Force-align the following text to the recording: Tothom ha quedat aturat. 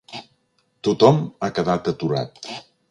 Tothom 0.87 1.21
ha 1.45 1.51
quedat 1.61 1.95
aturat. 1.95 2.45